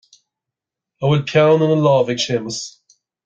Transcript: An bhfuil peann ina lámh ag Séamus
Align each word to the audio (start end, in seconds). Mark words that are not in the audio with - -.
An 1.01 1.09
bhfuil 1.11 1.21
peann 1.31 1.65
ina 1.67 1.77
lámh 1.85 2.11
ag 2.15 2.23
Séamus 2.25 2.59